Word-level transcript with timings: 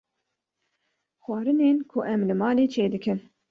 Xwarinên 1.23 1.77
ku 1.89 1.97
em 2.13 2.21
li 2.27 2.35
malê 2.41 2.63
çê 2.73 2.85
dikin 2.93 3.19